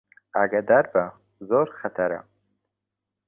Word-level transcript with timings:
ئاگادار 0.35 0.85
بە، 0.93 1.03
زۆر 1.49 1.67
خەتەرە 1.79 2.19